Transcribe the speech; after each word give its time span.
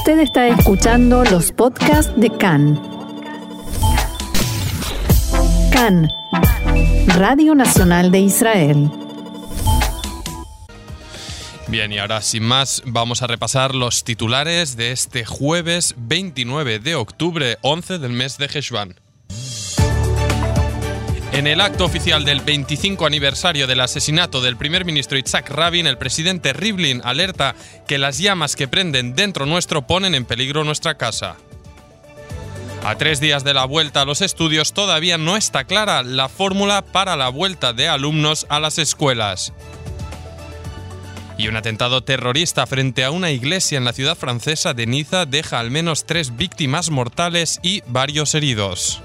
Usted 0.00 0.20
está 0.20 0.48
escuchando 0.48 1.24
los 1.24 1.52
podcasts 1.52 2.10
de 2.16 2.30
CAN. 2.30 2.80
CAN, 5.70 6.08
Radio 7.18 7.54
Nacional 7.54 8.10
de 8.10 8.20
Israel. 8.20 8.90
Bien, 11.68 11.92
y 11.92 11.98
ahora 11.98 12.22
sin 12.22 12.44
más 12.44 12.82
vamos 12.86 13.20
a 13.20 13.26
repasar 13.26 13.74
los 13.74 14.02
titulares 14.02 14.74
de 14.74 14.92
este 14.92 15.26
jueves 15.26 15.94
29 15.98 16.78
de 16.78 16.94
octubre, 16.94 17.58
11 17.60 17.98
del 17.98 18.12
mes 18.12 18.38
de 18.38 18.46
Heshvan. 18.46 18.98
En 21.32 21.46
el 21.46 21.60
acto 21.60 21.84
oficial 21.84 22.24
del 22.24 22.40
25 22.40 23.06
aniversario 23.06 23.68
del 23.68 23.80
asesinato 23.80 24.40
del 24.40 24.56
primer 24.56 24.84
ministro 24.84 25.16
Itzhak 25.16 25.48
Rabin, 25.48 25.86
el 25.86 25.96
presidente 25.96 26.52
Rivlin 26.52 27.00
alerta 27.04 27.54
que 27.86 27.98
las 27.98 28.18
llamas 28.18 28.56
que 28.56 28.66
prenden 28.66 29.14
dentro 29.14 29.46
nuestro 29.46 29.86
ponen 29.86 30.16
en 30.16 30.24
peligro 30.24 30.64
nuestra 30.64 30.96
casa. 30.96 31.36
A 32.84 32.96
tres 32.96 33.20
días 33.20 33.44
de 33.44 33.54
la 33.54 33.64
vuelta 33.64 34.02
a 34.02 34.04
los 34.04 34.22
estudios 34.22 34.72
todavía 34.72 35.18
no 35.18 35.36
está 35.36 35.64
clara 35.64 36.02
la 36.02 36.28
fórmula 36.28 36.82
para 36.82 37.16
la 37.16 37.28
vuelta 37.28 37.72
de 37.72 37.88
alumnos 37.88 38.44
a 38.48 38.58
las 38.58 38.78
escuelas. 38.78 39.52
Y 41.38 41.46
un 41.46 41.56
atentado 41.56 42.02
terrorista 42.02 42.66
frente 42.66 43.04
a 43.04 43.12
una 43.12 43.30
iglesia 43.30 43.78
en 43.78 43.84
la 43.84 43.92
ciudad 43.92 44.16
francesa 44.16 44.74
de 44.74 44.86
Niza 44.86 45.26
deja 45.26 45.60
al 45.60 45.70
menos 45.70 46.06
tres 46.06 46.36
víctimas 46.36 46.90
mortales 46.90 47.60
y 47.62 47.82
varios 47.86 48.34
heridos. 48.34 49.00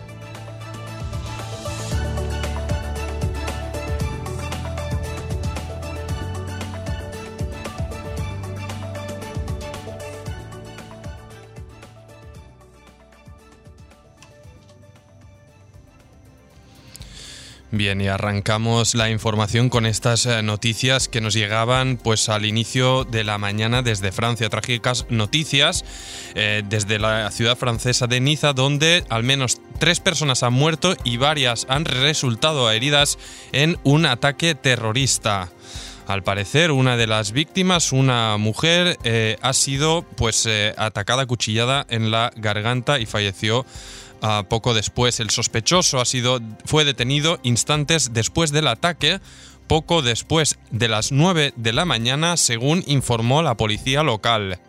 Bien, 17.75 17.99
y 17.99 18.07
arrancamos 18.07 18.95
la 18.95 19.09
información 19.09 19.67
con 19.67 19.85
estas 19.85 20.25
eh, 20.25 20.41
noticias 20.41 21.09
que 21.09 21.19
nos 21.19 21.33
llegaban 21.33 21.97
pues 21.97 22.29
al 22.29 22.45
inicio 22.45 23.03
de 23.03 23.25
la 23.25 23.37
mañana 23.37 23.81
desde 23.81 24.13
Francia. 24.13 24.47
Trágicas 24.49 25.07
noticias 25.09 25.83
eh, 26.35 26.63
desde 26.65 26.99
la 26.99 27.29
ciudad 27.31 27.57
francesa 27.57 28.07
de 28.07 28.21
Niza, 28.21 28.53
donde 28.53 29.03
al 29.09 29.23
menos 29.23 29.59
tres 29.77 29.99
personas 29.99 30.41
han 30.41 30.53
muerto 30.53 30.95
y 31.03 31.17
varias 31.17 31.65
han 31.67 31.83
resultado 31.83 32.71
heridas 32.71 33.17
en 33.51 33.77
un 33.83 34.05
ataque 34.05 34.55
terrorista. 34.55 35.49
Al 36.07 36.23
parecer, 36.23 36.71
una 36.71 36.95
de 36.95 37.07
las 37.07 37.33
víctimas, 37.33 37.91
una 37.91 38.37
mujer, 38.37 38.97
eh, 39.03 39.35
ha 39.41 39.51
sido 39.51 40.03
pues 40.15 40.47
atacada, 40.77 41.25
cuchillada 41.25 41.85
en 41.89 42.09
la 42.09 42.31
garganta 42.37 42.99
y 42.99 43.05
falleció 43.05 43.65
poco 44.49 44.73
después, 44.73 45.19
el 45.19 45.29
sospechoso 45.29 45.99
ha 45.99 46.05
sido, 46.05 46.39
fue 46.65 46.85
detenido 46.85 47.39
instantes 47.43 48.13
después 48.13 48.51
del 48.51 48.67
ataque, 48.67 49.19
poco 49.67 50.01
después 50.01 50.57
de 50.71 50.87
las 50.87 51.11
9 51.11 51.53
de 51.55 51.73
la 51.73 51.85
mañana, 51.85 52.37
según 52.37 52.83
informó 52.87 53.41
la 53.41 53.55
policía 53.55 54.03
local. 54.03 54.59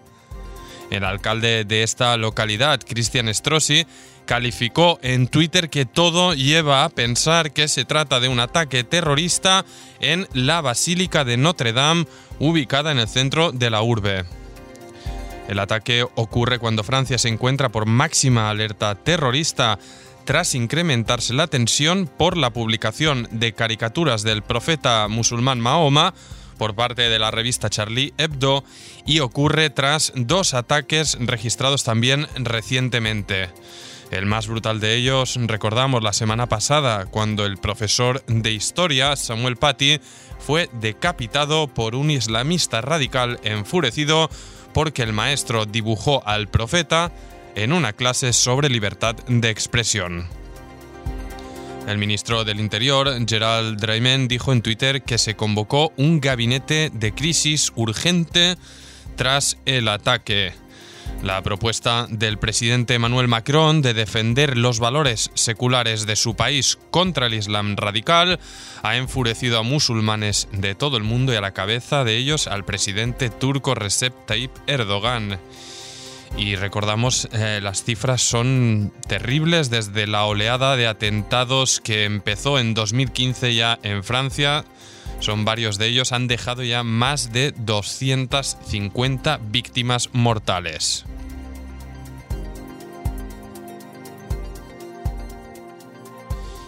El 0.91 1.05
alcalde 1.05 1.65
de 1.65 1.83
esta 1.83 2.17
localidad, 2.17 2.81
Cristian 2.87 3.33
Strossi, 3.35 3.87
calificó 4.25 4.99
en 5.03 5.29
Twitter 5.29 5.71
que 5.71 5.85
todo 5.87 6.35
lleva 6.35 6.85
a 6.85 6.89
pensar 6.89 7.53
que 7.53 7.69
se 7.69 7.85
trata 7.85 8.21
de 8.21 8.29
un 8.29 8.41
ataque 8.41 8.85
terrorista 8.85 9.65
en 10.01 10.29
la 10.33 10.61
Basílica 10.61 11.25
de 11.25 11.37
Notre 11.37 11.73
Dame, 11.73 12.07
ubicada 12.39 12.93
en 12.93 12.99
el 12.99 13.09
centro 13.09 13.53
de 13.53 13.71
la 13.71 13.83
urbe. 13.83 14.25
El 15.49 15.59
ataque 15.59 16.05
ocurre 16.15 16.59
cuando 16.59 16.83
Francia 16.85 17.19
se 17.19 17.29
encuentra 17.29 17.69
por 17.69 17.87
máxima 17.87 18.51
alerta 18.51 18.95
terrorista 18.95 19.79
tras 20.25 20.55
incrementarse 20.55 21.35
la 21.35 21.47
tensión 21.47 22.07
por 22.07 22.37
la 22.37 22.51
publicación 22.51 23.29
de 23.31 23.53
caricaturas 23.53 24.23
del 24.23 24.43
profeta 24.43 25.07
musulmán 25.09 25.61
Mahoma 25.61 26.15
por 26.59 26.75
parte 26.75 27.03
de 27.09 27.19
la 27.19 27.31
revista 27.31 27.71
Charlie 27.71 28.13
Hebdo 28.19 28.65
y 29.07 29.21
ocurre 29.21 29.71
tras 29.71 30.13
dos 30.17 30.55
ataques 30.55 31.17
registrados 31.21 31.85
también 31.85 32.27
recientemente. 32.37 33.51
El 34.11 34.27
más 34.27 34.47
brutal 34.47 34.79
de 34.79 34.95
ellos, 34.95 35.37
recordamos 35.37 36.03
la 36.03 36.13
semana 36.13 36.47
pasada, 36.47 37.07
cuando 37.07 37.45
el 37.45 37.59
profesor 37.59 38.25
de 38.27 38.53
historia, 38.53 39.17
Samuel 39.17 39.57
Paty, 39.57 40.01
fue 40.39 40.71
decapitado 40.81 41.67
por 41.67 41.97
un 41.97 42.11
islamista 42.11 42.81
radical 42.81 43.41
enfurecido 43.43 44.31
porque 44.77 45.03
el 45.03 45.15
maestro 45.15 45.65
dibujó 45.65 46.23
al 46.29 46.49
profeta 46.49 47.11
en 47.55 47.73
una 47.73 47.95
clase 47.95 48.35
sobre 48.35 48.69
libertad 48.69 49.17
de 49.27 49.49
expresión. 49.49 50.29
El 51.89 51.97
ministro 51.97 52.45
del 52.45 52.61
Interior, 52.61 53.09
Gerald 53.27 53.81
Draimen, 53.81 54.29
dijo 54.29 54.53
en 54.53 54.61
Twitter 54.61 55.01
que 55.01 55.17
se 55.17 55.35
convocó 55.35 55.95
un 55.97 56.21
gabinete 56.21 56.91
de 56.93 57.15
crisis 57.15 57.73
urgente 57.75 58.57
tras 59.17 59.57
el 59.65 59.89
ataque. 59.89 60.53
La 61.23 61.43
propuesta 61.43 62.07
del 62.09 62.39
presidente 62.39 62.95
Emmanuel 62.95 63.27
Macron 63.27 63.83
de 63.83 63.95
defender 63.95 64.57
los 64.57 64.79
valores 64.79 65.31
seculares 65.35 66.07
de 66.07 66.15
su 66.15 66.37
país 66.37 66.79
contra 66.91 67.27
el 67.27 67.35
Islam 67.35 67.77
radical 67.77 68.39
ha 68.83 68.97
enfurecido 68.97 69.59
a 69.59 69.63
musulmanes 69.63 70.49
de 70.53 70.75
todo 70.75 70.97
el 70.97 71.03
mundo 71.03 71.33
y 71.33 71.37
a 71.37 71.41
la 71.41 71.53
cabeza 71.53 72.05
de 72.05 72.17
ellos 72.17 72.47
al 72.47 72.65
presidente 72.65 73.31
turco 73.31 73.75
Recep 73.75 74.15
Tayyip 74.27 74.53
Erdogan. 74.67 75.39
Y 76.37 76.55
recordamos, 76.55 77.29
eh, 77.33 77.61
las 77.63 77.83
cifras 77.83 78.21
son 78.21 78.93
terribles 79.09 79.71
desde 79.71 80.07
la 80.07 80.27
oleada 80.27 80.77
de 80.77 80.87
atentados 80.87 81.81
que 81.81 82.05
empezó 82.05 82.59
en 82.59 82.75
2015 82.75 83.55
ya 83.55 83.79
en 83.83 84.05
Francia. 84.05 84.65
Son 85.21 85.45
varios 85.45 85.79
de 85.79 85.87
ellos, 85.89 86.13
han 86.13 86.29
dejado 86.29 86.63
ya 86.63 86.83
más 86.83 87.33
de 87.33 87.53
250 87.53 89.41
víctimas 89.51 90.11
mortales. 90.13 91.05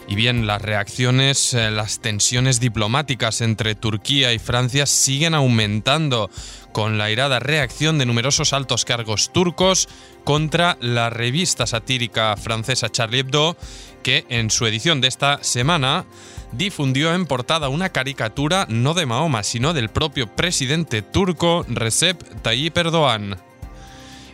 Y 0.09 0.15
bien, 0.15 0.47
las 0.47 0.63
reacciones, 0.63 1.53
eh, 1.53 1.71
las 1.71 2.01
tensiones 2.01 2.61
diplomáticas 2.61 3.43
entre 3.43 3.75
Turquía 3.75 4.33
y 4.33 4.39
Francia 4.39 4.87
siguen 4.87 5.35
aumentando 5.35 6.31
con 6.73 6.97
la 6.97 7.11
irada 7.11 7.41
reacción 7.41 7.99
de 7.99 8.07
numerosos 8.07 8.55
altos 8.55 8.87
cargos 8.87 9.31
turcos 9.35 9.87
contra 10.25 10.79
la 10.81 11.11
revista 11.11 11.67
satírica 11.67 12.35
francesa 12.39 12.89
Charlie 12.89 13.21
Hebdo, 13.21 13.59
que 14.03 14.25
en 14.31 14.51
su 14.51 14.65
edición 14.65 15.03
de 15.03 15.09
esta 15.09 15.45
semana 15.45 16.07
difundió 16.53 17.15
en 17.15 17.27
portada 17.27 17.69
una 17.69 17.91
caricatura 17.91 18.67
no 18.69 18.95
de 18.95 19.07
Mahoma, 19.07 19.43
sino 19.43 19.75
del 19.75 19.89
propio 19.89 20.27
presidente 20.27 21.03
turco 21.03 21.65
Recep 21.69 22.23
Tayyip 22.43 22.77
Erdogan. 22.77 23.39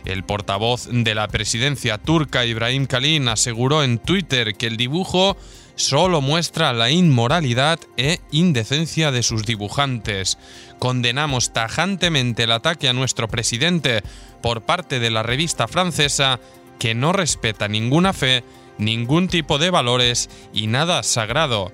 El 0.05 0.23
portavoz 0.23 0.87
de 0.91 1.15
la 1.15 1.27
presidencia 1.27 1.97
turca 1.97 2.45
Ibrahim 2.45 2.85
Kalin 2.85 3.27
aseguró 3.27 3.83
en 3.83 3.97
Twitter 3.97 4.55
que 4.55 4.67
el 4.67 4.77
dibujo 4.77 5.35
solo 5.75 6.21
muestra 6.21 6.73
la 6.73 6.89
inmoralidad 6.91 7.79
e 7.97 8.19
indecencia 8.31 9.11
de 9.11 9.23
sus 9.23 9.45
dibujantes. 9.45 10.37
Condenamos 10.79 11.53
tajantemente 11.53 12.43
el 12.43 12.51
ataque 12.51 12.87
a 12.87 12.93
nuestro 12.93 13.27
presidente 13.27 14.03
por 14.41 14.61
parte 14.61 14.99
de 14.99 15.09
la 15.09 15.23
revista 15.23 15.67
francesa 15.67 16.39
que 16.79 16.93
no 16.93 17.11
respeta 17.11 17.67
ninguna 17.67 18.13
fe, 18.13 18.43
ningún 18.77 19.27
tipo 19.27 19.57
de 19.57 19.71
valores 19.71 20.29
y 20.53 20.67
nada 20.67 21.01
sagrado. 21.03 21.73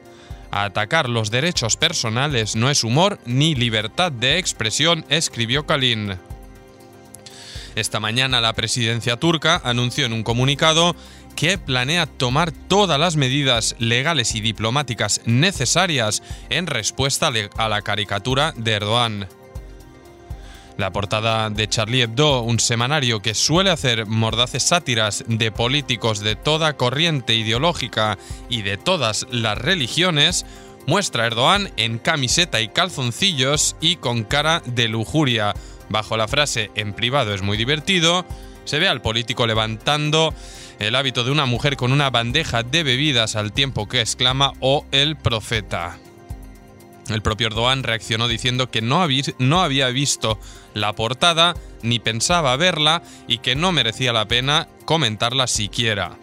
Atacar 0.51 1.07
los 1.07 1.31
derechos 1.31 1.77
personales 1.77 2.57
no 2.57 2.69
es 2.69 2.83
humor 2.83 3.19
ni 3.25 3.55
libertad 3.55 4.11
de 4.11 4.37
expresión, 4.37 5.05
escribió 5.09 5.65
Kalin. 5.65 6.17
Esta 7.75 8.01
mañana 8.01 8.41
la 8.41 8.51
presidencia 8.51 9.15
turca 9.15 9.61
anunció 9.63 10.05
en 10.05 10.11
un 10.11 10.23
comunicado 10.23 10.93
que 11.37 11.57
planea 11.57 12.05
tomar 12.05 12.51
todas 12.51 12.99
las 12.99 13.15
medidas 13.15 13.75
legales 13.79 14.35
y 14.35 14.41
diplomáticas 14.41 15.21
necesarias 15.25 16.21
en 16.49 16.67
respuesta 16.67 17.31
a 17.57 17.69
la 17.69 17.81
caricatura 17.81 18.53
de 18.57 18.73
Erdogan. 18.73 19.40
La 20.81 20.89
portada 20.89 21.51
de 21.51 21.69
Charlie 21.69 22.01
Hebdo, 22.01 22.41
un 22.41 22.59
semanario 22.59 23.21
que 23.21 23.35
suele 23.35 23.69
hacer 23.69 24.07
mordaces 24.07 24.63
sátiras 24.63 25.23
de 25.27 25.51
políticos 25.51 26.21
de 26.21 26.35
toda 26.35 26.75
corriente 26.75 27.35
ideológica 27.35 28.17
y 28.49 28.63
de 28.63 28.77
todas 28.77 29.27
las 29.29 29.59
religiones, 29.59 30.43
muestra 30.87 31.23
a 31.23 31.27
Erdogan 31.27 31.69
en 31.77 31.99
camiseta 31.99 32.61
y 32.61 32.69
calzoncillos 32.69 33.75
y 33.79 33.97
con 33.97 34.23
cara 34.23 34.63
de 34.65 34.87
lujuria. 34.87 35.53
Bajo 35.89 36.17
la 36.17 36.27
frase 36.27 36.71
en 36.73 36.93
privado 36.93 37.35
es 37.35 37.43
muy 37.43 37.57
divertido, 37.57 38.25
se 38.65 38.79
ve 38.79 38.87
al 38.87 39.03
político 39.03 39.45
levantando 39.45 40.33
el 40.79 40.95
hábito 40.95 41.23
de 41.23 41.29
una 41.29 41.45
mujer 41.45 41.77
con 41.77 41.91
una 41.91 42.09
bandeja 42.09 42.63
de 42.63 42.81
bebidas 42.81 43.35
al 43.35 43.53
tiempo 43.53 43.87
que 43.87 44.01
exclama 44.01 44.53
o 44.61 44.87
el 44.91 45.15
profeta. 45.15 46.00
El 47.09 47.21
propio 47.21 47.47
Erdogan 47.47 47.83
reaccionó 47.83 48.27
diciendo 48.27 48.69
que 48.69 48.81
no, 48.81 49.01
había 49.01 49.87
visto 49.89 50.39
la 50.73 50.93
portada 50.93 51.55
ni 51.81 51.99
pensaba 51.99 52.55
verla 52.55 53.01
y 53.27 53.39
que 53.39 53.55
no 53.55 53.71
merecía 53.71 54.13
la 54.13 54.27
pena 54.27 54.67
comentarla 54.85 55.47
siquiera. 55.47 56.17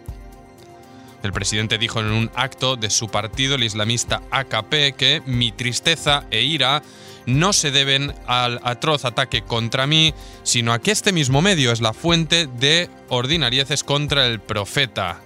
El 1.21 1.33
presidente 1.33 1.77
dijo 1.77 1.99
en 1.99 2.07
un 2.07 2.31
acto 2.33 2.77
de 2.77 2.89
su 2.89 3.09
partido, 3.09 3.55
el 3.55 3.63
islamista 3.63 4.21
AKP, 4.31 4.93
que 4.95 5.21
mi 5.25 5.51
tristeza 5.51 6.25
e 6.31 6.43
ira 6.43 6.81
no 7.25 7.51
se 7.51 7.71
deben 7.71 8.13
al 8.25 8.59
atroz 8.63 9.03
ataque 9.03 9.41
contra 9.41 9.85
mí, 9.85 10.13
sino 10.43 10.71
a 10.71 10.79
que 10.79 10.91
este 10.91 11.11
mismo 11.11 11.41
medio 11.41 11.73
es 11.73 11.81
la 11.81 11.93
fuente 11.93 12.47
de 12.47 12.89
ordinarieces 13.09 13.83
contra 13.83 14.25
el 14.27 14.39
profeta. 14.39 15.21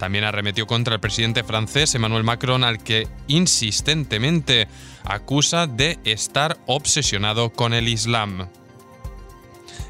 También 0.00 0.24
arremetió 0.24 0.66
contra 0.66 0.94
el 0.94 1.00
presidente 1.00 1.44
francés 1.44 1.94
Emmanuel 1.94 2.24
Macron, 2.24 2.64
al 2.64 2.82
que 2.82 3.06
insistentemente 3.28 4.66
acusa 5.04 5.66
de 5.66 5.98
estar 6.04 6.56
obsesionado 6.64 7.50
con 7.50 7.74
el 7.74 7.86
Islam. 7.86 8.48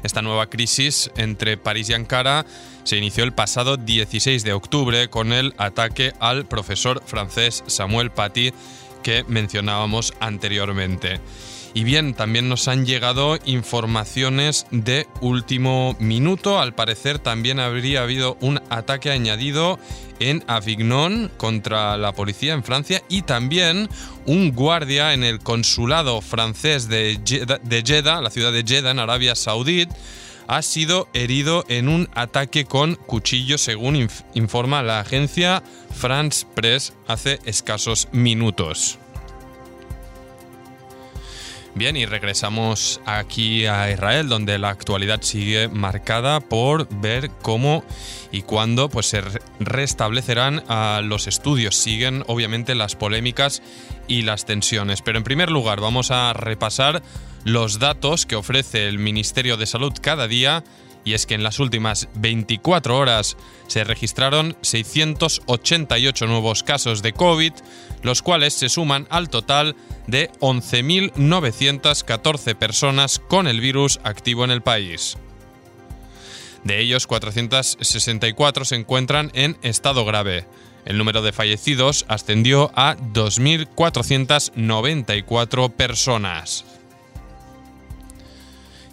Esta 0.03 0.21
nueva 0.21 0.47
crisis 0.47 1.09
entre 1.15 1.55
París 1.55 1.89
y 1.89 1.93
Ankara 1.93 2.45
se 2.83 2.97
inició 2.97 3.23
el 3.23 3.31
pasado 3.31 3.77
16 3.77 4.43
de 4.43 4.51
octubre 4.51 5.09
con 5.09 5.31
el 5.31 5.53
ataque 5.57 6.11
al 6.19 6.45
profesor 6.45 7.01
francés 7.05 7.63
Samuel 7.67 8.11
Paty 8.11 8.51
que 9.03 9.23
mencionábamos 9.29 10.13
anteriormente. 10.19 11.21
Y 11.73 11.85
bien, 11.85 12.13
también 12.13 12.49
nos 12.49 12.67
han 12.67 12.85
llegado 12.85 13.39
informaciones 13.45 14.65
de 14.71 15.07
último 15.21 15.95
minuto. 15.99 16.59
Al 16.59 16.75
parecer 16.75 17.19
también 17.19 17.59
habría 17.59 18.03
habido 18.03 18.37
un 18.41 18.61
ataque 18.69 19.09
añadido 19.09 19.79
en 20.19 20.43
Avignon 20.47 21.31
contra 21.37 21.97
la 21.97 22.11
policía 22.11 22.53
en 22.53 22.63
Francia 22.63 23.01
y 23.07 23.21
también 23.21 23.89
un 24.25 24.51
guardia 24.51 25.13
en 25.13 25.23
el 25.23 25.39
consulado 25.39 26.21
francés 26.21 26.89
de 26.89 27.19
Jeddah, 27.25 28.21
la 28.21 28.29
ciudad 28.29 28.51
de 28.51 28.63
Jeddah 28.63 28.91
en 28.91 28.99
Arabia 28.99 29.35
Saudí, 29.35 29.87
ha 30.47 30.61
sido 30.61 31.07
herido 31.13 31.63
en 31.69 31.87
un 31.87 32.09
ataque 32.13 32.65
con 32.65 32.95
cuchillo 32.95 33.57
según 33.57 34.09
informa 34.33 34.83
la 34.83 34.99
agencia 34.99 35.63
France 35.93 36.45
Press 36.53 36.93
hace 37.07 37.39
escasos 37.45 38.09
minutos. 38.11 39.00
Bien, 41.73 41.95
y 41.95 42.05
regresamos 42.05 42.99
aquí 43.05 43.65
a 43.65 43.89
Israel, 43.89 44.27
donde 44.27 44.57
la 44.57 44.69
actualidad 44.69 45.21
sigue 45.21 45.69
marcada 45.69 46.41
por 46.41 46.87
ver 46.99 47.31
cómo 47.41 47.83
y 48.31 48.41
cuándo 48.41 48.89
pues, 48.89 49.05
se 49.05 49.23
restablecerán 49.59 50.63
los 51.07 51.27
estudios. 51.27 51.75
Siguen, 51.75 52.23
obviamente, 52.27 52.75
las 52.75 52.95
polémicas 52.95 53.61
y 54.07 54.23
las 54.23 54.45
tensiones. 54.45 55.01
Pero 55.01 55.17
en 55.17 55.23
primer 55.23 55.49
lugar, 55.49 55.79
vamos 55.79 56.11
a 56.11 56.33
repasar 56.33 57.01
los 57.45 57.79
datos 57.79 58.25
que 58.25 58.35
ofrece 58.35 58.87
el 58.87 58.99
Ministerio 58.99 59.55
de 59.55 59.65
Salud 59.65 59.93
cada 60.01 60.27
día 60.27 60.63
y 61.03 61.13
es 61.13 61.25
que 61.25 61.33
en 61.35 61.43
las 61.43 61.59
últimas 61.59 62.07
24 62.15 62.97
horas 62.97 63.35
se 63.67 63.83
registraron 63.83 64.55
688 64.61 66.27
nuevos 66.27 66.63
casos 66.63 67.01
de 67.01 67.11
COVID, 67.13 67.51
los 68.03 68.21
cuales 68.21 68.53
se 68.53 68.69
suman 68.69 69.07
al 69.09 69.29
total 69.29 69.75
de 70.07 70.29
11.914 70.39 72.55
personas 72.55 73.19
con 73.19 73.47
el 73.47 73.59
virus 73.61 73.99
activo 74.03 74.43
en 74.43 74.51
el 74.51 74.61
país. 74.61 75.17
De 76.63 76.79
ellos, 76.79 77.07
464 77.07 78.65
se 78.65 78.75
encuentran 78.75 79.31
en 79.33 79.57
estado 79.63 80.05
grave. 80.05 80.45
El 80.85 80.97
número 80.97 81.21
de 81.21 81.31
fallecidos 81.31 82.05
ascendió 82.07 82.71
a 82.75 82.97
2.494 82.97 85.71
personas. 85.71 86.65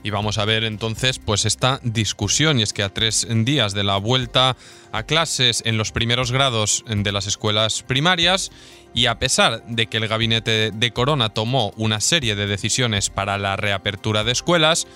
Y 0.09 0.11
vamos 0.11 0.39
a 0.39 0.47
ver 0.47 0.65
entonces 0.65 1.19
pues 1.19 1.45
esta 1.45 1.81
discusión 1.83 2.59
y 2.59 2.63
es 2.63 2.73
que 2.73 2.83
a 2.83 2.89
tres 2.89 3.27
días 3.29 3.75
de 3.75 3.85
la 3.85 3.99
vuelta 3.99 4.57
a 4.91 5.03
clases 5.03 5.63
en 5.67 5.77
los 5.77 5.93
primeros 5.93 6.33
grados 6.33 6.83
de 6.87 7.13
las 7.13 7.27
escuelas 7.27 7.83
primarias 7.83 8.51
y 8.95 9.05
a 9.05 9.19
pesar 9.19 9.63
de 9.67 9.87
que 9.87 9.99
el 9.99 10.09
gabinete 10.09 10.71
de 10.71 10.91
Corona 10.93 11.29
tomó 11.29 11.75
una 11.77 12.01
serie 12.01 12.37
de 12.37 12.47
decisiones 12.47 13.11
para 13.11 13.37
la 13.37 13.57
reapertura 13.57 14.25
de 14.25 14.33
escuelas, 14.33 14.87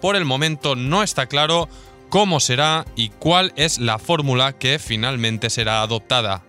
por 0.00 0.16
el 0.16 0.24
momento 0.24 0.74
no 0.74 1.02
está 1.02 1.26
claro 1.26 1.68
cómo 2.08 2.40
será 2.40 2.86
y 2.96 3.10
cuál 3.10 3.52
es 3.56 3.78
la 3.78 3.98
fórmula 3.98 4.54
que 4.54 4.78
finalmente 4.78 5.50
será 5.50 5.82
adoptada. 5.82 6.44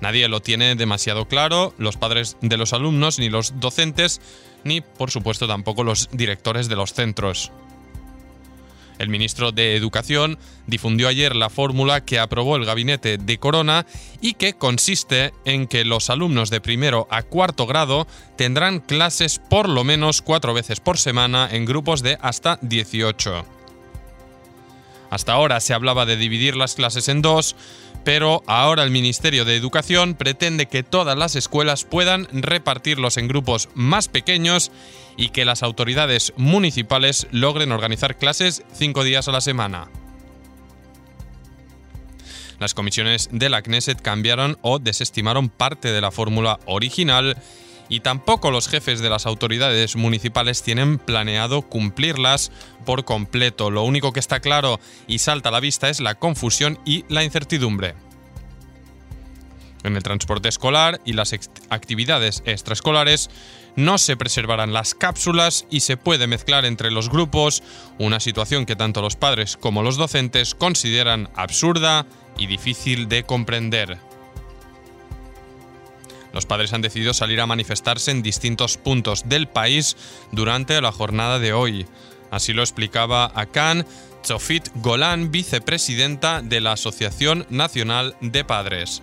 Nadie 0.00 0.26
lo 0.26 0.40
tiene 0.40 0.74
demasiado 0.74 1.26
claro, 1.28 1.72
los 1.78 1.96
padres 1.96 2.36
de 2.40 2.56
los 2.56 2.72
alumnos 2.72 3.20
ni 3.20 3.28
los 3.28 3.60
docentes 3.60 4.20
ni 4.66 4.80
por 4.80 5.10
supuesto 5.10 5.46
tampoco 5.46 5.84
los 5.84 6.08
directores 6.12 6.68
de 6.68 6.76
los 6.76 6.92
centros. 6.92 7.52
El 8.98 9.08
ministro 9.08 9.52
de 9.52 9.76
Educación 9.76 10.38
difundió 10.66 11.08
ayer 11.08 11.36
la 11.36 11.50
fórmula 11.50 12.04
que 12.04 12.18
aprobó 12.18 12.56
el 12.56 12.64
gabinete 12.64 13.18
de 13.18 13.38
Corona 13.38 13.86
y 14.20 14.34
que 14.34 14.54
consiste 14.54 15.32
en 15.44 15.66
que 15.66 15.84
los 15.84 16.08
alumnos 16.08 16.48
de 16.48 16.60
primero 16.62 17.06
a 17.10 17.22
cuarto 17.22 17.66
grado 17.66 18.06
tendrán 18.36 18.80
clases 18.80 19.38
por 19.38 19.68
lo 19.68 19.84
menos 19.84 20.22
cuatro 20.22 20.54
veces 20.54 20.80
por 20.80 20.96
semana 20.98 21.48
en 21.50 21.66
grupos 21.66 22.02
de 22.02 22.16
hasta 22.22 22.58
18. 22.62 23.44
Hasta 25.10 25.32
ahora 25.32 25.60
se 25.60 25.74
hablaba 25.74 26.06
de 26.06 26.16
dividir 26.16 26.56
las 26.56 26.74
clases 26.74 27.08
en 27.08 27.22
dos, 27.22 27.54
pero 28.06 28.44
ahora 28.46 28.84
el 28.84 28.92
Ministerio 28.92 29.44
de 29.44 29.56
Educación 29.56 30.14
pretende 30.14 30.66
que 30.66 30.84
todas 30.84 31.18
las 31.18 31.34
escuelas 31.34 31.84
puedan 31.84 32.28
repartirlos 32.30 33.16
en 33.16 33.26
grupos 33.26 33.68
más 33.74 34.06
pequeños 34.06 34.70
y 35.16 35.30
que 35.30 35.44
las 35.44 35.64
autoridades 35.64 36.32
municipales 36.36 37.26
logren 37.32 37.72
organizar 37.72 38.16
clases 38.16 38.62
cinco 38.72 39.02
días 39.02 39.26
a 39.26 39.32
la 39.32 39.40
semana. 39.40 39.88
Las 42.60 42.74
comisiones 42.74 43.28
de 43.32 43.50
la 43.50 43.60
Knesset 43.60 44.00
cambiaron 44.00 44.56
o 44.62 44.78
desestimaron 44.78 45.48
parte 45.48 45.90
de 45.90 46.00
la 46.00 46.12
fórmula 46.12 46.60
original 46.66 47.36
y 47.88 48.00
tampoco 48.00 48.50
los 48.50 48.68
jefes 48.68 49.00
de 49.00 49.10
las 49.10 49.26
autoridades 49.26 49.96
municipales 49.96 50.62
tienen 50.62 50.98
planeado 50.98 51.62
cumplirlas 51.62 52.52
por 52.84 53.04
completo. 53.04 53.70
Lo 53.70 53.82
único 53.82 54.12
que 54.12 54.20
está 54.20 54.40
claro 54.40 54.80
y 55.06 55.18
salta 55.18 55.50
a 55.50 55.52
la 55.52 55.60
vista 55.60 55.88
es 55.88 56.00
la 56.00 56.14
confusión 56.14 56.78
y 56.84 57.04
la 57.08 57.24
incertidumbre. 57.24 57.94
En 59.84 59.96
el 59.96 60.02
transporte 60.02 60.48
escolar 60.48 61.00
y 61.04 61.12
las 61.12 61.32
actividades 61.70 62.42
extraescolares 62.44 63.30
no 63.76 63.98
se 63.98 64.16
preservarán 64.16 64.72
las 64.72 64.94
cápsulas 64.94 65.66
y 65.70 65.80
se 65.80 65.96
puede 65.96 66.26
mezclar 66.26 66.64
entre 66.64 66.90
los 66.90 67.08
grupos, 67.08 67.62
una 67.98 68.18
situación 68.18 68.66
que 68.66 68.74
tanto 68.74 69.02
los 69.02 69.16
padres 69.16 69.56
como 69.56 69.82
los 69.82 69.96
docentes 69.96 70.54
consideran 70.54 71.28
absurda 71.36 72.06
y 72.36 72.46
difícil 72.46 73.08
de 73.08 73.22
comprender. 73.22 73.98
Los 76.36 76.44
padres 76.44 76.74
han 76.74 76.82
decidido 76.82 77.14
salir 77.14 77.40
a 77.40 77.46
manifestarse 77.46 78.10
en 78.10 78.22
distintos 78.22 78.76
puntos 78.76 79.26
del 79.26 79.48
país 79.48 79.96
durante 80.32 80.78
la 80.82 80.92
jornada 80.92 81.38
de 81.38 81.54
hoy. 81.54 81.86
Así 82.30 82.52
lo 82.52 82.60
explicaba 82.60 83.32
Akan 83.34 83.86
Tzofit 84.20 84.68
Golan, 84.74 85.30
vicepresidenta 85.30 86.42
de 86.42 86.60
la 86.60 86.72
Asociación 86.72 87.46
Nacional 87.48 88.16
de 88.20 88.44
Padres. 88.44 89.02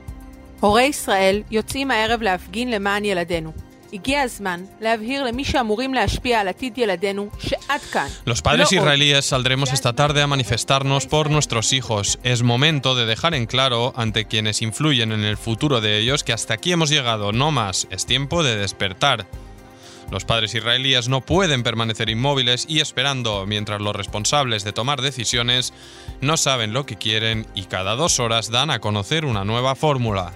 Los 8.25 8.41
padres 8.41 8.71
israelíes 8.71 9.25
saldremos 9.25 9.71
esta 9.71 9.93
tarde 9.93 10.21
a 10.21 10.27
manifestarnos 10.27 11.05
por 11.05 11.29
nuestros 11.29 11.73
hijos. 11.73 12.19
Es 12.23 12.43
momento 12.43 12.95
de 12.95 13.05
dejar 13.05 13.33
en 13.35 13.45
claro 13.45 13.93
ante 13.95 14.25
quienes 14.25 14.61
influyen 14.61 15.11
en 15.11 15.23
el 15.23 15.37
futuro 15.37 15.79
de 15.79 15.99
ellos 15.99 16.23
que 16.23 16.33
hasta 16.33 16.55
aquí 16.55 16.71
hemos 16.71 16.89
llegado, 16.89 17.31
no 17.31 17.51
más, 17.51 17.87
es 17.91 18.05
tiempo 18.05 18.43
de 18.43 18.55
despertar. 18.55 19.27
Los 20.11 20.25
padres 20.25 20.53
israelíes 20.53 21.07
no 21.07 21.21
pueden 21.21 21.63
permanecer 21.63 22.09
inmóviles 22.09 22.65
y 22.67 22.81
esperando 22.81 23.45
mientras 23.47 23.81
los 23.81 23.95
responsables 23.95 24.63
de 24.63 24.73
tomar 24.73 25.01
decisiones 25.01 25.73
no 26.21 26.37
saben 26.37 26.73
lo 26.73 26.85
que 26.85 26.97
quieren 26.97 27.47
y 27.55 27.63
cada 27.63 27.95
dos 27.95 28.19
horas 28.19 28.51
dan 28.51 28.69
a 28.69 28.79
conocer 28.79 29.25
una 29.25 29.43
nueva 29.43 29.75
fórmula. 29.75 30.33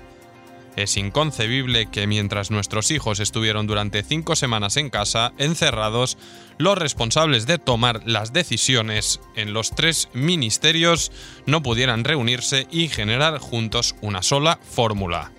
Es 0.77 0.95
inconcebible 0.95 1.87
que 1.87 2.05
mientras 2.05 2.51
nuestros 2.51 2.91
hijos 2.91 3.19
estuvieron 3.19 3.65
durante 3.65 4.03
cinco 4.03 4.35
semanas 4.35 4.77
en 4.77 4.91
casa, 4.91 5.33
encerrados, 5.39 6.19
los 6.59 6.77
responsables 6.77 7.47
de 7.47 7.57
tomar 7.57 8.03
las 8.05 8.31
decisiones 8.31 9.19
en 9.35 9.53
los 9.53 9.71
tres 9.71 10.07
ministerios 10.13 11.11
no 11.47 11.63
pudieran 11.63 12.03
reunirse 12.03 12.67
y 12.69 12.89
generar 12.89 13.39
juntos 13.39 13.95
una 14.01 14.21
sola 14.21 14.59
fórmula. 14.61 15.31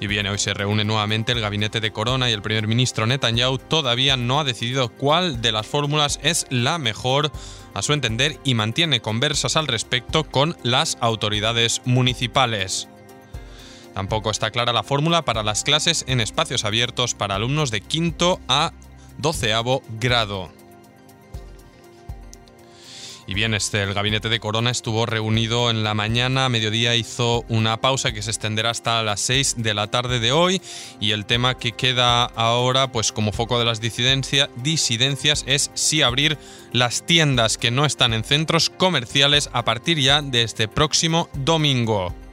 Y 0.00 0.08
bien, 0.08 0.26
hoy 0.26 0.38
se 0.38 0.52
reúne 0.52 0.84
nuevamente 0.84 1.30
el 1.30 1.40
gabinete 1.40 1.80
de 1.80 1.92
Corona 1.92 2.28
y 2.28 2.32
el 2.32 2.42
primer 2.42 2.66
ministro 2.66 3.06
Netanyahu 3.06 3.58
todavía 3.58 4.16
no 4.16 4.40
ha 4.40 4.44
decidido 4.44 4.88
cuál 4.88 5.40
de 5.40 5.52
las 5.52 5.68
fórmulas 5.68 6.18
es 6.24 6.46
la 6.50 6.78
mejor 6.78 7.30
a 7.74 7.82
su 7.82 7.92
entender 7.92 8.40
y 8.42 8.54
mantiene 8.54 9.00
conversas 9.00 9.56
al 9.56 9.68
respecto 9.68 10.24
con 10.24 10.56
las 10.64 10.98
autoridades 11.00 11.80
municipales. 11.84 12.88
Tampoco 13.94 14.30
está 14.30 14.50
clara 14.50 14.72
la 14.72 14.82
fórmula 14.82 15.22
para 15.22 15.42
las 15.42 15.62
clases 15.62 16.04
en 16.08 16.20
espacios 16.20 16.64
abiertos 16.64 17.14
para 17.14 17.36
alumnos 17.36 17.70
de 17.70 17.80
quinto 17.80 18.40
a 18.48 18.72
doceavo 19.18 19.82
grado. 20.00 20.50
Y 23.26 23.32
bien, 23.32 23.54
este, 23.54 23.82
el 23.82 23.94
gabinete 23.94 24.28
de 24.28 24.38
Corona 24.38 24.70
estuvo 24.70 25.06
reunido 25.06 25.70
en 25.70 25.82
la 25.82 25.94
mañana, 25.94 26.44
a 26.44 26.48
mediodía 26.50 26.94
hizo 26.94 27.44
una 27.48 27.80
pausa 27.80 28.12
que 28.12 28.20
se 28.20 28.30
extenderá 28.30 28.70
hasta 28.70 29.02
las 29.02 29.20
6 29.20 29.54
de 29.58 29.72
la 29.72 29.86
tarde 29.86 30.20
de 30.20 30.32
hoy 30.32 30.60
y 31.00 31.12
el 31.12 31.24
tema 31.24 31.56
que 31.56 31.72
queda 31.72 32.24
ahora, 32.24 32.92
pues 32.92 33.12
como 33.12 33.32
foco 33.32 33.58
de 33.58 33.64
las 33.64 33.80
disidencias, 33.80 35.44
es 35.46 35.70
si 35.72 36.02
abrir 36.02 36.36
las 36.72 37.06
tiendas 37.06 37.56
que 37.56 37.70
no 37.70 37.86
están 37.86 38.12
en 38.12 38.24
centros 38.24 38.68
comerciales 38.68 39.48
a 39.54 39.64
partir 39.64 39.98
ya 39.98 40.20
de 40.20 40.42
este 40.42 40.68
próximo 40.68 41.30
domingo. 41.32 42.23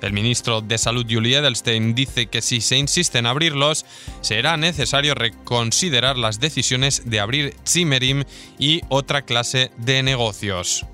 El 0.00 0.12
ministro 0.12 0.60
de 0.60 0.78
Salud 0.78 1.04
Julie 1.08 1.38
Edelstein 1.38 1.94
dice 1.94 2.26
que 2.26 2.40
si 2.40 2.60
se 2.60 2.76
insiste 2.76 3.18
en 3.18 3.26
abrirlos, 3.26 3.84
será 4.20 4.56
necesario 4.56 5.14
reconsiderar 5.14 6.16
las 6.16 6.38
decisiones 6.38 7.02
de 7.04 7.20
abrir 7.20 7.56
Zimmerim 7.66 8.24
y 8.58 8.82
otra 8.88 9.22
clase 9.22 9.70
de 9.76 10.02
negocios. 10.02 10.86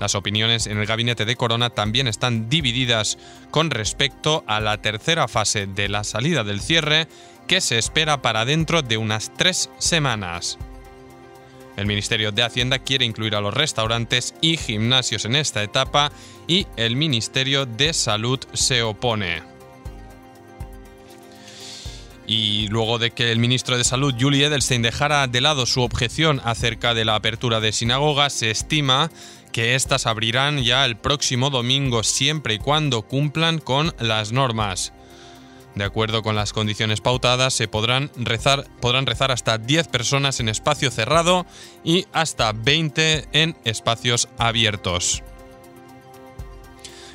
Las 0.00 0.14
opiniones 0.14 0.66
en 0.66 0.78
el 0.78 0.86
gabinete 0.86 1.24
de 1.24 1.36
Corona 1.36 1.70
también 1.70 2.06
están 2.06 2.48
divididas 2.48 3.18
con 3.50 3.70
respecto 3.70 4.44
a 4.46 4.60
la 4.60 4.80
tercera 4.80 5.26
fase 5.28 5.66
de 5.66 5.88
la 5.88 6.04
salida 6.04 6.44
del 6.44 6.60
cierre 6.60 7.08
que 7.46 7.60
se 7.60 7.78
espera 7.78 8.20
para 8.22 8.44
dentro 8.44 8.82
de 8.82 8.96
unas 8.96 9.32
tres 9.34 9.70
semanas. 9.78 10.58
El 11.76 11.86
Ministerio 11.86 12.32
de 12.32 12.42
Hacienda 12.42 12.78
quiere 12.78 13.04
incluir 13.04 13.34
a 13.34 13.40
los 13.40 13.52
restaurantes 13.52 14.34
y 14.40 14.56
gimnasios 14.56 15.24
en 15.24 15.36
esta 15.36 15.62
etapa 15.62 16.10
y 16.48 16.66
el 16.76 16.96
Ministerio 16.96 17.66
de 17.66 17.92
Salud 17.92 18.40
se 18.52 18.82
opone. 18.82 19.42
Y 22.26 22.66
luego 22.68 22.98
de 22.98 23.12
que 23.12 23.30
el 23.30 23.38
ministro 23.38 23.78
de 23.78 23.84
Salud, 23.84 24.14
Julie 24.18 24.46
Edelstein, 24.46 24.82
dejara 24.82 25.28
de 25.28 25.40
lado 25.40 25.64
su 25.64 25.82
objeción 25.82 26.40
acerca 26.44 26.92
de 26.92 27.04
la 27.04 27.14
apertura 27.14 27.60
de 27.60 27.72
sinagogas, 27.72 28.32
se 28.32 28.50
estima 28.50 29.10
que 29.52 29.74
éstas 29.74 30.06
abrirán 30.06 30.62
ya 30.64 30.84
el 30.84 30.96
próximo 30.96 31.50
domingo 31.50 32.02
siempre 32.02 32.54
y 32.54 32.58
cuando 32.58 33.02
cumplan 33.02 33.58
con 33.58 33.94
las 34.00 34.32
normas. 34.32 34.92
De 35.76 35.84
acuerdo 35.84 36.22
con 36.22 36.34
las 36.34 36.54
condiciones 36.54 37.02
pautadas, 37.02 37.52
se 37.52 37.68
podrán 37.68 38.10
rezar, 38.16 38.66
podrán 38.80 39.04
rezar 39.04 39.30
hasta 39.30 39.58
10 39.58 39.88
personas 39.88 40.40
en 40.40 40.48
espacio 40.48 40.90
cerrado 40.90 41.44
y 41.84 42.06
hasta 42.14 42.52
20 42.52 43.28
en 43.32 43.56
espacios 43.64 44.28
abiertos. 44.38 45.22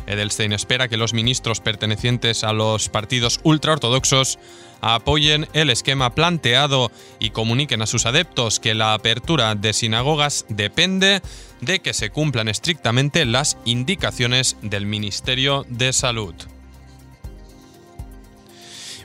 Edelstein 0.05 0.53
espera 0.53 0.87
que 0.87 0.97
los 0.97 1.13
ministros 1.13 1.59
pertenecientes 1.59 2.43
a 2.43 2.53
los 2.53 2.89
partidos 2.89 3.39
ultraortodoxos 3.43 4.37
apoyen 4.79 5.47
el 5.53 5.71
esquema 5.71 6.13
planteado 6.13 6.91
y 7.19 7.31
comuniquen 7.31 7.81
a 7.81 7.87
sus 7.87 8.05
adeptos 8.05 8.59
que 8.59 8.75
la 8.75 8.93
apertura 8.93 9.55
de 9.55 9.73
sinagogas 9.73 10.45
depende 10.49 11.21
de 11.61 11.79
que 11.79 11.93
se 11.93 12.11
cumplan 12.11 12.47
estrictamente 12.47 13.25
las 13.25 13.57
indicaciones 13.65 14.57
del 14.61 14.85
Ministerio 14.85 15.65
de 15.67 15.93
Salud. 15.93 16.35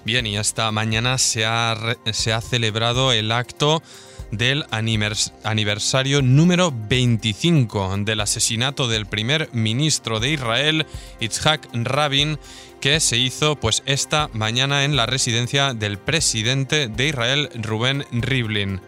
Bien, 0.07 0.25
y 0.25 0.37
esta 0.37 0.71
mañana 0.71 1.19
se 1.19 1.45
ha, 1.47 1.77
se 2.13 2.33
ha 2.33 2.41
celebrado 2.41 3.11
el 3.11 3.33
acto 3.33 3.83
del 4.31 4.65
aniversario 4.71 6.23
número 6.23 6.73
25 6.73 7.93
del 8.05 8.21
asesinato 8.21 8.87
del 8.87 9.07
primer 9.07 9.49
ministro 9.53 10.21
de 10.21 10.31
Israel, 10.31 10.87
Itzhak 11.19 11.69
Rabin, 11.73 12.39
que 12.81 13.01
se 13.01 13.17
hizo 13.17 13.57
pues 13.57 13.83
esta 13.85 14.31
mañana 14.33 14.85
en 14.85 14.95
la 14.95 15.07
residencia 15.07 15.75
del 15.75 15.99
presidente 15.99 16.87
de 16.87 17.09
Israel, 17.09 17.49
Rubén 17.57 18.05
Rivlin. 18.13 18.81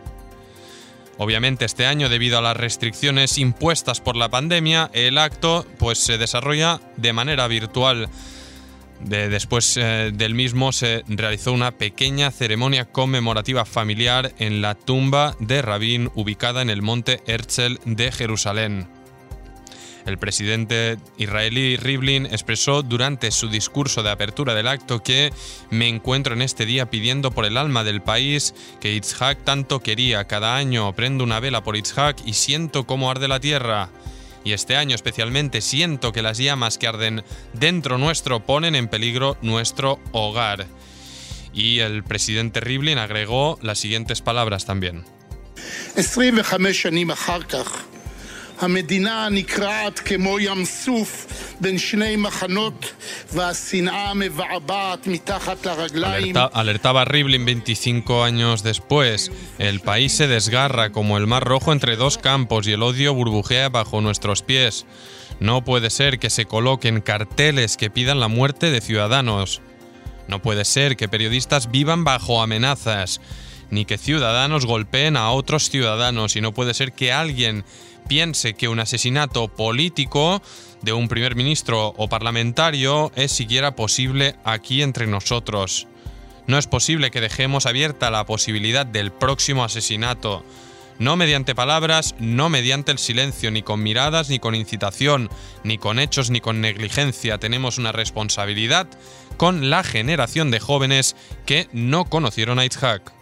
Obviamente 1.17 1.65
este 1.65 1.87
año, 1.87 2.09
debido 2.09 2.39
a 2.39 2.43
las 2.43 2.57
restricciones 2.57 3.39
impuestas 3.39 4.01
por 4.01 4.15
la 4.15 4.29
pandemia, 4.29 4.89
el 4.93 5.19
acto 5.19 5.67
pues 5.79 5.99
se 5.99 6.17
desarrolla 6.17 6.81
de 6.97 7.13
manera 7.13 7.49
virtual 7.49 8.09
después 9.01 9.77
eh, 9.77 10.11
del 10.13 10.35
mismo 10.35 10.73
se 10.73 11.05
realizó 11.09 11.53
una 11.53 11.73
pequeña 11.73 12.31
ceremonia 12.31 12.85
conmemorativa 12.87 13.65
familiar 13.65 14.33
en 14.39 14.61
la 14.61 14.75
tumba 14.75 15.37
de 15.41 15.63
Rabin 15.63 16.11
ubicada 16.15 16.63
en 16.63 16.71
el 16.71 16.83
monte 16.83 17.21
Herzl 17.27 17.79
de 17.85 18.13
Jerusalén. 18.13 18.89
El 20.09 20.17
presidente 20.17 20.97
israelí 21.19 21.77
Rivlin 21.77 22.25
expresó 22.25 22.83
durante 22.83 23.31
su 23.31 23.51
discurso 23.51 24.03
de 24.03 24.11
apertura 24.11 24.55
del 24.55 24.67
acto 24.67 25.03
que 25.03 25.33
me 25.69 25.87
encuentro 25.87 26.33
en 26.33 26.41
este 26.41 26.65
día 26.65 26.89
pidiendo 26.89 27.31
por 27.31 27.45
el 27.45 27.59
alma 27.59 27.85
del 27.85 28.01
país 28.01 28.55
que 28.81 28.95
Itzhak 28.95 29.45
tanto 29.45 29.81
quería. 29.81 30.25
Cada 30.25 30.57
año 30.57 30.91
prendo 30.95 31.25
una 31.25 31.41
vela 31.41 31.63
por 31.63 31.77
Itzhak 31.77 32.27
y 32.27 32.33
siento 32.33 32.87
cómo 32.87 33.11
arde 33.11 33.29
la 33.29 33.39
tierra 33.39 33.91
y 34.45 34.53
este 34.53 34.77
año 34.77 34.95
especialmente 34.95 35.61
siento 35.61 36.13
que 36.13 36.23
las 36.23 36.39
llamas 36.39 36.79
que 36.79 36.87
arden 36.87 37.25
dentro 37.53 37.99
nuestro 37.99 38.45
ponen 38.45 38.75
en 38.75 38.89
peligro 38.89 39.37
nuestro 39.43 40.01
hogar. 40.13 40.67
Y 41.53 41.81
el 41.81 42.05
presidente 42.05 42.61
Rivlin 42.61 42.99
agregó 42.99 43.59
las 43.63 43.79
siguientes 43.79 44.21
palabras 44.21 44.65
también. 44.65 45.05
25 47.25 47.98
alertaba 56.53 57.05
Rivlin 57.05 57.45
25 57.45 58.25
años 58.25 58.63
después. 58.63 59.31
El 59.59 59.81
país 59.81 60.13
se 60.13 60.27
desgarra 60.27 60.91
como 60.91 61.19
el 61.19 61.27
mar 61.27 61.45
rojo 61.45 61.73
entre 61.73 61.97
dos 61.97 62.19
campos 62.19 62.67
y 62.67 62.73
el 62.73 62.83
odio 62.83 63.15
burbujea 63.15 63.69
bajo 63.69 64.01
nuestros 64.01 64.43
pies. 64.43 64.87
No 65.41 65.65
puede 65.65 65.91
ser 65.91 66.19
que 66.19 66.31
se 66.31 66.47
coloquen 66.47 67.01
carteles 67.01 67.77
que 67.77 67.91
pidan 67.91 68.21
la 68.21 68.29
muerte 68.29 68.71
de 68.71 68.81
ciudadanos. 68.81 69.63
No 70.27 70.43
puede 70.43 70.65
ser 70.65 70.97
que 70.97 71.09
periodistas 71.09 71.71
vivan 71.71 72.05
bajo 72.05 72.43
amenazas, 72.43 73.21
ni 73.71 73.85
que 73.85 73.99
ciudadanos 73.99 74.67
golpeen 74.67 75.17
a 75.17 75.31
otros 75.31 75.71
ciudadanos, 75.71 76.37
y 76.37 76.41
no 76.41 76.53
puede 76.53 76.75
ser 76.75 76.93
que 76.93 77.13
alguien 77.13 77.65
piense 78.09 78.55
que 78.55 78.69
un 78.69 78.81
asesinato 78.81 79.49
político 79.49 80.43
de 80.83 80.93
un 80.93 81.09
primer 81.09 81.37
ministro 81.37 81.95
o 81.97 82.09
parlamentario 82.09 83.13
es 83.15 83.33
siquiera 83.33 83.77
posible 83.77 84.37
aquí 84.45 84.83
entre 84.83 85.07
nosotros. 85.07 85.87
No 86.47 86.59
es 86.59 86.67
posible 86.67 87.11
que 87.11 87.21
dejemos 87.21 87.67
abierta 87.67 88.11
la 88.11 88.25
posibilidad 88.25 88.87
del 88.87 89.13
próximo 89.13 89.65
asesinato. 89.65 90.43
No 90.99 91.15
mediante 91.15 91.55
palabras, 91.55 92.15
no 92.19 92.49
mediante 92.49 92.91
el 92.91 92.99
silencio, 92.99 93.51
ni 93.51 93.63
con 93.63 93.83
miradas, 93.83 94.31
ni 94.31 94.39
con 94.39 94.55
incitación, 94.55 95.29
ni 95.63 95.79
con 95.79 95.99
hechos, 96.01 96.31
ni 96.31 96.41
con 96.41 96.61
negligencia. 96.61 97.39
Tenemos 97.39 97.79
una 97.79 97.93
responsabilidad 97.93 98.89
con 99.37 99.71
la 99.71 99.85
generación 99.85 100.51
de 100.51 100.59
jóvenes 100.59 101.15
que 101.47 101.69
no 101.73 102.07
conocieron 102.07 102.59
a 102.59 102.65
Itzhak. 102.65 103.18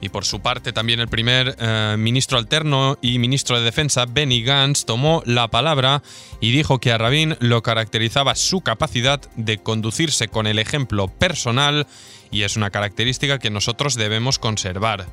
Y 0.00 0.08
por 0.08 0.24
su 0.24 0.40
parte, 0.40 0.72
también 0.72 1.00
el 1.00 1.08
primer 1.08 1.56
eh, 1.58 1.96
ministro 1.98 2.38
alterno 2.38 2.98
y 3.02 3.18
ministro 3.18 3.58
de 3.58 3.64
Defensa, 3.64 4.06
Benny 4.06 4.42
Gantz, 4.42 4.86
tomó 4.86 5.22
la 5.26 5.48
palabra 5.48 6.02
y 6.40 6.52
dijo 6.52 6.78
que 6.78 6.92
a 6.92 6.98
Rabin 6.98 7.36
lo 7.40 7.62
caracterizaba 7.62 8.34
su 8.34 8.62
capacidad 8.62 9.20
de 9.36 9.58
conducirse 9.58 10.28
con 10.28 10.46
el 10.46 10.58
ejemplo 10.58 11.08
personal 11.08 11.86
y 12.30 12.42
es 12.42 12.56
una 12.56 12.70
característica 12.70 13.38
que 13.38 13.50
nosotros 13.50 13.94
debemos 13.94 14.38
conservar. 14.38 15.06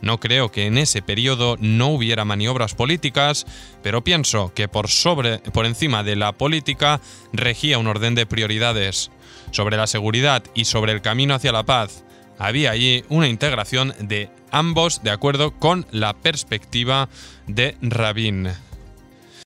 No 0.00 0.18
creo 0.18 0.50
que 0.50 0.64
en 0.64 0.78
ese 0.78 1.02
periodo 1.02 1.56
no 1.60 1.88
hubiera 1.88 2.24
maniobras 2.24 2.74
políticas, 2.74 3.46
pero 3.82 4.02
pienso 4.02 4.54
que 4.54 4.66
por 4.66 4.88
sobre 4.88 5.38
por 5.38 5.66
encima 5.66 6.02
de 6.02 6.16
la 6.16 6.32
política 6.32 7.02
regía 7.34 7.76
un 7.76 7.86
orden 7.86 8.14
de 8.14 8.24
prioridades 8.24 9.10
sobre 9.50 9.76
la 9.76 9.86
seguridad 9.86 10.42
y 10.54 10.64
sobre 10.64 10.92
el 10.92 11.02
camino 11.02 11.34
hacia 11.34 11.52
la 11.52 11.64
paz 11.64 12.04
había 12.40 12.72
allí 12.72 13.04
una 13.10 13.28
integración 13.28 13.94
de 14.00 14.30
ambos 14.50 15.02
de 15.04 15.10
acuerdo 15.10 15.52
con 15.52 15.86
la 15.92 16.14
perspectiva 16.14 17.08
de 17.46 17.76
Rabin. 17.82 18.48